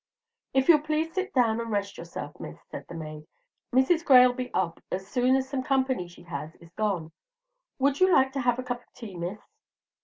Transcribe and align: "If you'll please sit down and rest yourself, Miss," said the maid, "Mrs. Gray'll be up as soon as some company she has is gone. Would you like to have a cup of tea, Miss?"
"If 0.55 0.67
you'll 0.67 0.79
please 0.81 1.13
sit 1.13 1.31
down 1.31 1.59
and 1.61 1.69
rest 1.69 1.95
yourself, 1.95 2.39
Miss," 2.39 2.59
said 2.71 2.87
the 2.87 2.95
maid, 2.95 3.27
"Mrs. 3.71 4.03
Gray'll 4.03 4.33
be 4.33 4.51
up 4.51 4.81
as 4.89 5.05
soon 5.05 5.35
as 5.35 5.47
some 5.47 5.61
company 5.61 6.07
she 6.07 6.23
has 6.23 6.55
is 6.55 6.71
gone. 6.71 7.11
Would 7.77 7.99
you 7.99 8.11
like 8.11 8.33
to 8.33 8.41
have 8.41 8.57
a 8.57 8.63
cup 8.63 8.79
of 8.81 8.91
tea, 8.93 9.15
Miss?" 9.15 9.37